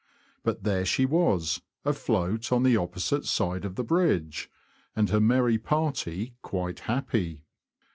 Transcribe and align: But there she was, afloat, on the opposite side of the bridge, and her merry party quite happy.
But 0.41 0.63
there 0.63 0.83
she 0.83 1.05
was, 1.05 1.61
afloat, 1.85 2.51
on 2.51 2.63
the 2.63 2.75
opposite 2.75 3.23
side 3.27 3.63
of 3.63 3.75
the 3.75 3.83
bridge, 3.83 4.49
and 4.95 5.11
her 5.11 5.21
merry 5.21 5.59
party 5.59 6.33
quite 6.41 6.79
happy. 6.79 7.43